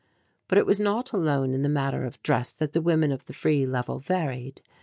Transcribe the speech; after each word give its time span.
But 0.47 0.57
it 0.57 0.65
was 0.65 0.79
not 0.79 1.13
alone 1.13 1.53
in 1.53 1.61
the 1.61 1.69
matter 1.69 2.05
of 2.05 2.23
dress 2.23 2.53
that 2.53 2.73
the 2.73 2.81
women 2.81 3.11
of 3.11 3.25
the 3.25 3.33
Free 3.33 3.67
Level 3.67 3.99
varied. 3.99 4.63